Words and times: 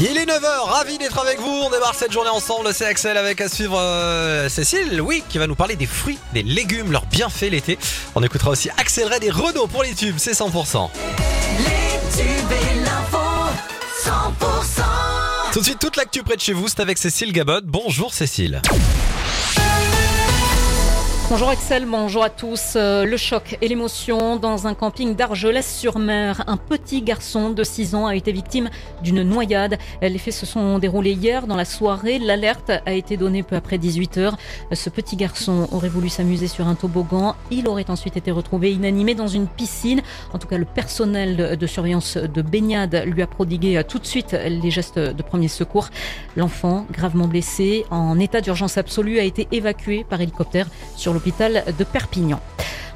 Il 0.00 0.16
est 0.16 0.24
9h, 0.24 0.60
ravi 0.64 0.98
d'être 0.98 1.18
avec 1.18 1.38
vous. 1.40 1.50
On 1.64 1.70
démarre 1.70 1.94
cette 1.94 2.12
journée 2.12 2.30
ensemble. 2.30 2.72
C'est 2.72 2.86
Axel 2.86 3.16
avec 3.16 3.40
à 3.40 3.48
suivre 3.48 3.78
euh, 3.78 4.48
Cécile, 4.48 5.00
oui, 5.00 5.22
qui 5.28 5.38
va 5.38 5.46
nous 5.46 5.54
parler 5.54 5.76
des 5.76 5.86
fruits, 5.86 6.18
des 6.32 6.42
légumes, 6.42 6.90
leurs 6.90 7.06
bienfaits 7.06 7.50
l'été. 7.50 7.78
On 8.14 8.22
écoutera 8.22 8.50
aussi 8.50 8.70
Axel 8.78 9.12
Red 9.12 9.24
et 9.24 9.30
Renault 9.30 9.66
pour 9.66 9.82
les 9.82 9.94
tubes, 9.94 10.16
c'est 10.18 10.32
100%. 10.32 10.88
Tout 15.52 15.60
de 15.60 15.64
suite, 15.64 15.78
toute 15.78 15.96
l'actu 15.96 16.22
près 16.22 16.36
de 16.36 16.40
chez 16.40 16.54
vous, 16.54 16.68
c'est 16.68 16.80
avec 16.80 16.96
Cécile 16.96 17.32
Gabot. 17.32 17.60
Bonjour 17.62 18.14
Cécile. 18.14 18.62
Bonjour 21.30 21.48
Axel, 21.48 21.86
bonjour 21.86 22.22
à 22.24 22.28
tous. 22.28 22.74
Euh, 22.76 23.06
le 23.06 23.16
choc 23.16 23.56
et 23.62 23.68
l'émotion 23.68 24.36
dans 24.36 24.66
un 24.66 24.74
camping 24.74 25.14
d'Argelès-sur-Mer. 25.14 26.44
Un 26.46 26.58
petit 26.58 27.00
garçon 27.00 27.50
de 27.50 27.64
6 27.64 27.94
ans 27.94 28.06
a 28.06 28.14
été 28.14 28.32
victime 28.32 28.68
d'une 29.02 29.22
noyade. 29.22 29.78
Les 30.02 30.18
faits 30.18 30.34
se 30.34 30.44
sont 30.44 30.78
déroulés 30.78 31.12
hier 31.12 31.46
dans 31.46 31.56
la 31.56 31.64
soirée. 31.64 32.18
L'alerte 32.18 32.70
a 32.84 32.92
été 32.92 33.16
donnée 33.16 33.42
peu 33.42 33.56
après 33.56 33.78
18h. 33.78 34.34
Ce 34.72 34.90
petit 34.90 35.16
garçon 35.16 35.68
aurait 35.72 35.88
voulu 35.88 36.10
s'amuser 36.10 36.48
sur 36.48 36.66
un 36.66 36.74
toboggan. 36.74 37.34
Il 37.50 37.66
aurait 37.66 37.88
ensuite 37.88 38.18
été 38.18 38.30
retrouvé 38.30 38.72
inanimé 38.72 39.14
dans 39.14 39.28
une 39.28 39.46
piscine. 39.46 40.02
En 40.34 40.38
tout 40.38 40.48
cas, 40.48 40.58
le 40.58 40.66
personnel 40.66 41.56
de 41.56 41.66
surveillance 41.66 42.18
de 42.18 42.42
baignade 42.42 43.04
lui 43.06 43.22
a 43.22 43.26
prodigué 43.26 43.82
tout 43.88 43.98
de 43.98 44.06
suite 44.06 44.36
les 44.46 44.70
gestes 44.70 44.98
de 44.98 45.22
premier 45.22 45.48
secours. 45.48 45.88
L'enfant, 46.36 46.84
gravement 46.90 47.26
blessé, 47.26 47.86
en 47.90 48.18
état 48.18 48.42
d'urgence 48.42 48.76
absolue, 48.76 49.18
a 49.18 49.24
été 49.24 49.48
évacué 49.52 50.04
par 50.04 50.20
hélicoptère 50.20 50.66
sur 50.96 51.14
le 51.14 51.21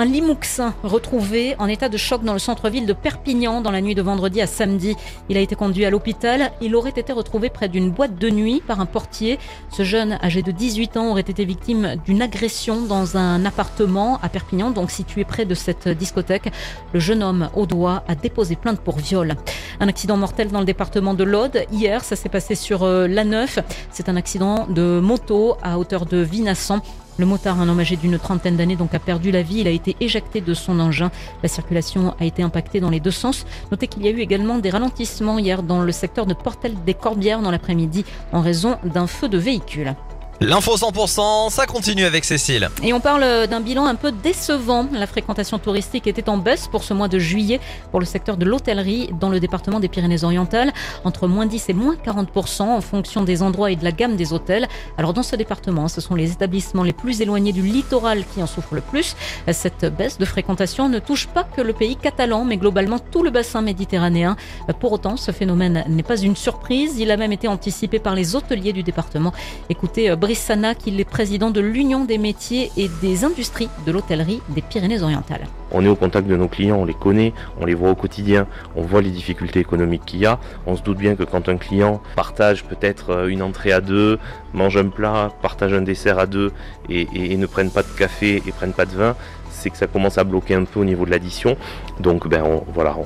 Un 0.00 0.06
limouxin 0.06 0.72
retrouvé 0.82 1.54
en 1.58 1.66
état 1.66 1.90
de 1.90 1.98
choc 1.98 2.24
dans 2.24 2.32
le 2.32 2.38
centre-ville 2.38 2.86
de 2.86 2.94
Perpignan 2.94 3.60
dans 3.60 3.70
la 3.70 3.82
nuit 3.82 3.94
de 3.94 4.00
vendredi 4.00 4.40
à 4.40 4.46
samedi. 4.46 4.96
Il 5.28 5.36
a 5.36 5.40
été 5.40 5.54
conduit 5.54 5.84
à 5.84 5.90
l'hôpital. 5.90 6.52
Il 6.62 6.74
aurait 6.74 6.94
été 6.96 7.12
retrouvé 7.12 7.50
près 7.50 7.68
d'une 7.68 7.90
boîte 7.90 8.14
de 8.14 8.30
nuit 8.30 8.62
par 8.66 8.80
un 8.80 8.86
portier. 8.86 9.38
Ce 9.68 9.82
jeune, 9.82 10.18
âgé 10.22 10.40
de 10.40 10.52
18 10.52 10.96
ans, 10.96 11.10
aurait 11.10 11.20
été 11.20 11.44
victime 11.44 11.96
d'une 12.06 12.22
agression 12.22 12.80
dans 12.80 13.18
un 13.18 13.44
appartement 13.44 14.18
à 14.22 14.30
Perpignan, 14.30 14.70
donc 14.70 14.90
situé 14.90 15.24
près 15.24 15.44
de 15.44 15.54
cette 15.54 15.86
discothèque. 15.88 16.50
Le 16.94 17.00
jeune 17.00 17.22
homme, 17.22 17.50
au 17.54 17.66
doigt, 17.66 18.02
a 18.08 18.14
déposé 18.14 18.56
plainte 18.56 18.80
pour 18.80 18.96
viol. 18.96 19.36
Un 19.80 19.88
accident 19.88 20.16
mortel 20.16 20.48
dans 20.48 20.60
le 20.60 20.66
département 20.66 21.12
de 21.12 21.24
l'Aude. 21.24 21.64
Hier, 21.72 22.02
ça 22.02 22.16
s'est 22.16 22.30
passé 22.30 22.54
sur 22.54 22.84
euh, 22.84 23.06
l'A9. 23.06 23.62
C'est 23.90 24.08
un 24.08 24.16
accident 24.16 24.66
de 24.66 24.98
moto 24.98 25.58
à 25.62 25.78
hauteur 25.78 26.06
de 26.06 26.16
Vinassan. 26.16 26.80
Le 27.20 27.26
motard, 27.26 27.60
un 27.60 27.68
homme 27.68 27.80
âgé 27.80 27.96
d'une 27.96 28.18
trentaine 28.18 28.56
d'années, 28.56 28.76
donc 28.76 28.94
a 28.94 28.98
perdu 28.98 29.30
la 29.30 29.42
vie. 29.42 29.60
Il 29.60 29.68
a 29.68 29.70
été 29.70 29.94
éjecté 30.00 30.40
de 30.40 30.54
son 30.54 30.80
engin. 30.80 31.10
La 31.42 31.50
circulation 31.50 32.14
a 32.18 32.24
été 32.24 32.42
impactée 32.42 32.80
dans 32.80 32.88
les 32.88 32.98
deux 32.98 33.10
sens. 33.10 33.44
Notez 33.70 33.88
qu'il 33.88 34.02
y 34.06 34.08
a 34.08 34.10
eu 34.10 34.20
également 34.20 34.56
des 34.56 34.70
ralentissements 34.70 35.38
hier 35.38 35.62
dans 35.62 35.82
le 35.82 35.92
secteur 35.92 36.24
de 36.24 36.32
Portel 36.32 36.72
des 36.86 36.94
Corbières 36.94 37.42
dans 37.42 37.50
l'après-midi 37.50 38.06
en 38.32 38.40
raison 38.40 38.78
d'un 38.84 39.06
feu 39.06 39.28
de 39.28 39.36
véhicule. 39.36 39.94
L'info 40.42 40.74
100%, 40.74 41.50
ça 41.50 41.66
continue 41.66 42.06
avec 42.06 42.24
Cécile. 42.24 42.70
Et 42.82 42.94
on 42.94 43.00
parle 43.00 43.46
d'un 43.46 43.60
bilan 43.60 43.84
un 43.84 43.94
peu 43.94 44.10
décevant. 44.10 44.86
La 44.90 45.06
fréquentation 45.06 45.58
touristique 45.58 46.06
était 46.06 46.30
en 46.30 46.38
baisse 46.38 46.66
pour 46.66 46.82
ce 46.82 46.94
mois 46.94 47.08
de 47.08 47.18
juillet 47.18 47.60
pour 47.90 48.00
le 48.00 48.06
secteur 48.06 48.38
de 48.38 48.46
l'hôtellerie 48.46 49.10
dans 49.20 49.28
le 49.28 49.38
département 49.38 49.80
des 49.80 49.88
Pyrénées-Orientales, 49.88 50.72
entre 51.04 51.28
moins 51.28 51.44
10 51.44 51.68
et 51.68 51.72
moins 51.74 51.94
40% 51.94 52.62
en 52.62 52.80
fonction 52.80 53.22
des 53.22 53.42
endroits 53.42 53.70
et 53.70 53.76
de 53.76 53.84
la 53.84 53.92
gamme 53.92 54.16
des 54.16 54.32
hôtels. 54.32 54.66
Alors 54.96 55.12
dans 55.12 55.22
ce 55.22 55.36
département, 55.36 55.88
ce 55.88 56.00
sont 56.00 56.14
les 56.14 56.32
établissements 56.32 56.84
les 56.84 56.94
plus 56.94 57.20
éloignés 57.20 57.52
du 57.52 57.60
littoral 57.60 58.24
qui 58.32 58.42
en 58.42 58.46
souffrent 58.46 58.74
le 58.74 58.80
plus. 58.80 59.16
Cette 59.52 59.94
baisse 59.94 60.16
de 60.16 60.24
fréquentation 60.24 60.88
ne 60.88 61.00
touche 61.00 61.26
pas 61.26 61.44
que 61.44 61.60
le 61.60 61.74
pays 61.74 61.96
catalan, 61.96 62.46
mais 62.46 62.56
globalement 62.56 62.98
tout 62.98 63.22
le 63.22 63.28
bassin 63.28 63.60
méditerranéen. 63.60 64.36
Pour 64.80 64.92
autant, 64.92 65.18
ce 65.18 65.32
phénomène 65.32 65.84
n'est 65.86 66.02
pas 66.02 66.18
une 66.18 66.34
surprise. 66.34 66.98
Il 66.98 67.10
a 67.10 67.18
même 67.18 67.32
été 67.32 67.46
anticipé 67.46 67.98
par 67.98 68.14
les 68.14 68.34
hôteliers 68.34 68.72
du 68.72 68.82
département. 68.82 69.34
Écoutez, 69.68 70.16
Sana, 70.34 70.74
qui 70.74 70.98
est 70.98 71.04
président 71.04 71.50
de 71.50 71.60
l'Union 71.60 72.04
des 72.04 72.18
métiers 72.18 72.70
et 72.76 72.90
des 73.00 73.24
industries 73.24 73.68
de 73.86 73.92
l'hôtellerie 73.92 74.40
des 74.48 74.62
Pyrénées-Orientales. 74.62 75.46
On 75.72 75.84
est 75.84 75.88
au 75.88 75.96
contact 75.96 76.26
de 76.26 76.36
nos 76.36 76.48
clients, 76.48 76.76
on 76.76 76.84
les 76.84 76.94
connaît, 76.94 77.32
on 77.60 77.66
les 77.66 77.74
voit 77.74 77.90
au 77.90 77.94
quotidien, 77.94 78.46
on 78.74 78.82
voit 78.82 79.02
les 79.02 79.10
difficultés 79.10 79.60
économiques 79.60 80.04
qu'il 80.04 80.20
y 80.20 80.26
a. 80.26 80.38
On 80.66 80.76
se 80.76 80.82
doute 80.82 80.98
bien 80.98 81.14
que 81.14 81.22
quand 81.22 81.48
un 81.48 81.56
client 81.56 82.00
partage 82.16 82.64
peut-être 82.64 83.10
euh, 83.10 83.28
une 83.28 83.42
entrée 83.42 83.72
à 83.72 83.80
deux, 83.80 84.18
mange 84.52 84.76
un 84.76 84.88
plat, 84.88 85.30
partage 85.42 85.72
un 85.72 85.82
dessert 85.82 86.18
à 86.18 86.26
deux 86.26 86.52
et, 86.88 87.36
ne 87.36 87.46
prennent 87.46 87.70
pas 87.70 87.82
de 87.82 87.88
café 87.96 88.42
et 88.46 88.52
prennent 88.52 88.72
pas 88.72 88.84
de 88.84 88.94
vin, 88.94 89.16
c'est 89.60 89.70
que 89.70 89.76
ça 89.76 89.86
commence 89.86 90.18
à 90.18 90.24
bloquer 90.24 90.54
un 90.54 90.64
peu 90.64 90.80
au 90.80 90.84
niveau 90.84 91.04
de 91.04 91.10
l'addition. 91.10 91.56
Donc 92.00 92.26
ben 92.28 92.42
on, 92.42 92.64
voilà, 92.72 92.96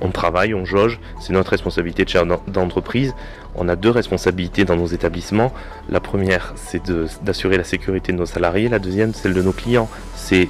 on, 0.00 0.10
travaille, 0.10 0.54
on 0.54 0.64
jauge, 0.64 1.00
c'est 1.20 1.32
notre 1.32 1.50
responsabilité 1.50 2.04
de 2.04 2.08
chef 2.08 2.24
d'entreprise. 2.46 3.14
On 3.54 3.68
a 3.68 3.76
deux 3.76 3.90
responsabilités 3.90 4.64
dans 4.64 4.76
nos 4.76 4.86
établissements. 4.86 5.52
La 5.88 6.00
première, 6.00 6.52
c'est 6.56 6.82
d'assurer 7.22 7.56
la 7.56 7.64
sécurité 7.64 8.12
de 8.12 8.18
nos 8.18 8.26
salariés. 8.26 8.68
La 8.68 8.78
deuxième, 8.78 9.14
celle 9.14 9.34
de 9.34 9.42
nos 9.42 9.52
clients. 9.52 9.88
C'est 10.14 10.48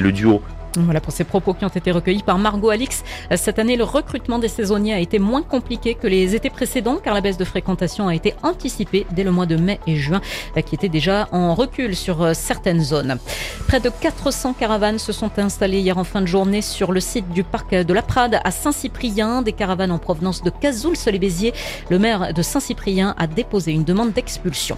le 0.00 0.12
duo 0.12 0.42
voilà 0.76 1.00
pour 1.00 1.12
ces 1.12 1.24
propos 1.24 1.54
qui 1.54 1.64
ont 1.64 1.68
été 1.68 1.90
recueillis 1.90 2.22
par 2.22 2.38
Margot 2.38 2.70
Alix. 2.70 3.02
Cette 3.34 3.58
année, 3.58 3.76
le 3.76 3.84
recrutement 3.84 4.38
des 4.38 4.48
saisonniers 4.48 4.94
a 4.94 4.98
été 4.98 5.18
moins 5.18 5.42
compliqué 5.42 5.94
que 5.94 6.06
les 6.06 6.34
étés 6.34 6.50
précédents 6.50 6.98
car 7.02 7.14
la 7.14 7.20
baisse 7.20 7.36
de 7.36 7.44
fréquentation 7.44 8.08
a 8.08 8.14
été 8.14 8.34
anticipée 8.42 9.06
dès 9.12 9.24
le 9.24 9.30
mois 9.30 9.46
de 9.46 9.56
mai 9.56 9.80
et 9.86 9.96
juin 9.96 10.20
qui 10.64 10.74
étaient 10.74 10.88
déjà 10.88 11.28
en 11.32 11.54
recul 11.54 11.96
sur 11.96 12.22
euh, 12.22 12.34
certaines 12.34 12.82
zones. 12.82 13.18
Près 13.66 13.80
de 13.80 13.90
400 13.90 14.54
caravanes 14.54 14.98
se 14.98 15.12
sont 15.12 15.30
installées 15.38 15.80
hier 15.80 15.98
en 15.98 16.04
fin 16.04 16.20
de 16.20 16.26
journée 16.26 16.62
sur 16.62 16.92
le 16.92 17.00
site 17.00 17.28
du 17.30 17.44
parc 17.44 17.74
de 17.74 17.92
la 17.94 18.02
Prade 18.02 18.40
à 18.42 18.50
Saint-Cyprien. 18.50 19.42
Des 19.42 19.52
caravanes 19.52 19.92
en 19.92 19.98
provenance 19.98 20.42
de 20.42 20.50
Cazoul-les-Béziers. 20.50 21.52
Le 21.88 21.98
maire 21.98 22.32
de 22.34 22.42
Saint-Cyprien 22.42 23.14
a 23.18 23.26
déposé 23.26 23.72
une 23.72 23.84
demande 23.84 24.12
d'expulsion. 24.12 24.76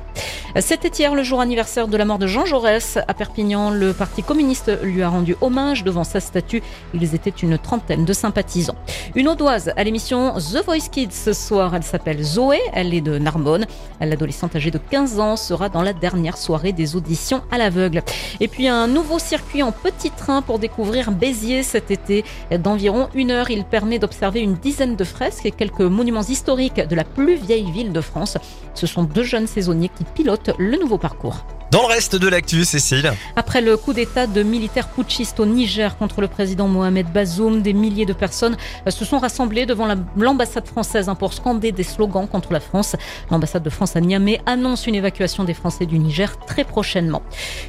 C'était 0.60 0.88
hier 0.88 1.14
le 1.14 1.22
jour 1.22 1.40
anniversaire 1.40 1.88
de 1.88 1.96
la 1.96 2.04
mort 2.04 2.18
de 2.18 2.26
Jean 2.26 2.44
Jaurès. 2.44 2.98
À 3.08 3.14
Perpignan, 3.14 3.70
le 3.70 3.92
Parti 3.92 4.22
communiste 4.22 4.70
lui 4.82 5.02
a 5.02 5.08
rendu 5.08 5.36
hommage 5.40 5.81
devant 5.82 6.04
sa 6.04 6.20
statue. 6.20 6.62
Ils 6.94 7.14
étaient 7.14 7.30
une 7.30 7.58
trentaine 7.58 8.04
de 8.04 8.12
sympathisants. 8.12 8.76
Une 9.14 9.28
audoise 9.28 9.72
à 9.76 9.84
l'émission 9.84 10.34
The 10.34 10.64
Voice 10.64 10.88
Kids 10.90 11.12
ce 11.12 11.32
soir. 11.32 11.74
Elle 11.74 11.82
s'appelle 11.82 12.22
Zoé. 12.22 12.58
Elle 12.72 12.94
est 12.94 13.00
de 13.00 13.18
Narbonne. 13.18 13.66
L'adolescente 14.00 14.56
âgée 14.56 14.70
de 14.70 14.78
15 14.78 15.20
ans 15.20 15.36
sera 15.36 15.68
dans 15.68 15.82
la 15.82 15.92
dernière 15.92 16.36
soirée 16.36 16.72
des 16.72 16.96
auditions 16.96 17.42
à 17.50 17.58
l'aveugle. 17.58 18.02
Et 18.40 18.48
puis 18.48 18.68
un 18.68 18.86
nouveau 18.86 19.18
circuit 19.18 19.62
en 19.62 19.72
petit 19.72 20.10
train 20.10 20.42
pour 20.42 20.58
découvrir 20.58 21.12
Béziers 21.12 21.62
cet 21.62 21.90
été. 21.90 22.24
D'environ 22.50 23.08
une 23.14 23.30
heure, 23.30 23.50
il 23.50 23.64
permet 23.64 23.98
d'observer 23.98 24.40
une 24.40 24.54
dizaine 24.54 24.96
de 24.96 25.04
fresques 25.04 25.46
et 25.46 25.50
quelques 25.50 25.80
monuments 25.80 26.22
historiques 26.22 26.80
de 26.80 26.94
la 26.94 27.04
plus 27.04 27.36
vieille 27.36 27.70
ville 27.70 27.92
de 27.92 28.00
France. 28.00 28.38
Ce 28.74 28.86
sont 28.86 29.04
deux 29.04 29.22
jeunes 29.22 29.46
saisonniers 29.46 29.90
qui 29.90 30.04
pilotent 30.04 30.50
le 30.58 30.76
nouveau 30.78 30.98
parcours. 30.98 31.44
Dans 31.70 31.80
le 31.82 31.86
reste 31.86 32.16
de 32.16 32.28
l'actu, 32.28 32.64
Cécile. 32.64 33.12
Après 33.34 33.62
le 33.62 33.76
coup 33.78 33.94
d'état 33.94 34.26
de 34.26 34.42
militaires 34.42 34.88
putschistes 34.88 35.40
au 35.40 35.46
Niger 35.46 35.96
contre 35.96 36.20
le 36.20 36.28
président 36.28 36.68
Mohamed 36.68 37.06
Bazoum, 37.10 37.62
des 37.62 37.72
milliers 37.72 38.04
de 38.04 38.12
personnes 38.12 38.56
euh, 38.86 38.90
se 38.90 39.04
sont 39.06 39.18
rassemblées 39.18 39.64
devant 39.64 39.88
l'ambassade 40.16 40.66
française 40.66 41.08
hein, 41.08 41.14
pour 41.14 41.32
scander 41.32 41.72
des 41.72 41.82
slogans 41.82 42.26
contre 42.28 42.52
la 42.52 42.60
France. 42.60 42.94
L'ambassade 43.30 43.62
de 43.62 43.70
France 43.70 43.96
à 43.96 44.00
Niamey 44.00 44.40
annonce 44.44 44.86
une 44.86 44.94
évacuation 44.94 45.44
des 45.44 45.54
Français 45.54 45.86
du 45.86 45.98
Niger 45.98 46.36
très 46.46 46.64
prochainement. 46.64 47.22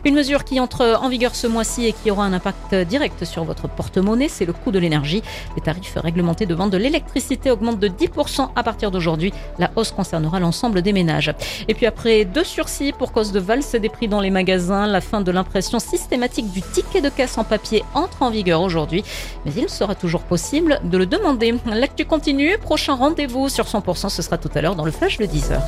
Une 0.03 0.16
mesure 0.16 0.44
qui 0.44 0.59
entre 0.59 1.00
en 1.02 1.08
vigueur 1.08 1.34
ce 1.34 1.48
mois-ci 1.48 1.86
et 1.86 1.94
qui 1.94 2.12
aura 2.12 2.26
un 2.26 2.34
impact 2.34 2.76
direct 2.76 3.24
sur 3.24 3.46
votre 3.46 3.70
porte-monnaie, 3.70 4.28
c'est 4.28 4.46
le 4.46 4.53
coût 4.53 4.72
de 4.72 4.80
l'énergie. 4.80 5.24
Les 5.56 5.62
tarifs 5.62 5.96
réglementés 5.96 6.46
de 6.46 6.53
vente 6.56 6.72
de 6.72 6.78
l'électricité 6.78 7.52
augmentent 7.52 7.80
de 7.80 7.88
10% 7.88 8.50
à 8.56 8.64
partir 8.64 8.92
d'aujourd'hui. 8.92 9.32
La 9.59 9.72
hausse 9.78 9.92
concernera 9.92 10.42
l'ensemble 10.42 10.82
des 10.82 10.92
ménages. 10.92 11.34
Et 11.70 11.74
puis 11.74 11.86
après 11.86 12.26
deux 12.26 12.44
sursis 12.44 12.92
pour 12.92 13.14
cause 13.14 13.32
de 13.32 13.40
valse 13.40 13.72
des 13.76 13.93
prix 13.94 14.09
dans 14.09 14.20
les 14.20 14.30
magasins. 14.30 14.86
La 14.88 15.00
fin 15.00 15.22
de 15.22 15.31
l'impression 15.31 15.80
systématique 15.80 16.52
du 16.52 16.62
ticket 16.62 17.00
de 17.00 17.09
caisse 17.09 17.38
en 17.38 17.46
papier 17.46 17.84
entre 17.94 18.24
en 18.24 18.30
vigueur 18.30 18.62
aujourd'hui, 18.62 19.04
mais 19.46 19.54
il 19.56 19.70
sera 19.70 19.96
toujours 19.96 20.24
possible 20.24 20.81
de 20.84 20.98
le 20.98 21.06
demander. 21.06 21.56
L'actu 21.66 22.03
continue. 22.03 22.58
Prochain 22.58 22.96
rendez-vous 22.96 23.48
sur 23.48 23.66
100%, 23.66 24.09
ce 24.09 24.22
sera 24.22 24.38
tout 24.38 24.50
à 24.53 24.62
l'heure 24.62 24.76
dans 24.76 24.85
le 24.85 24.91
flash 24.91 25.17
de 25.17 25.26
10h. 25.26 25.62